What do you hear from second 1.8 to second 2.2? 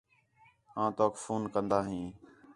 ہیں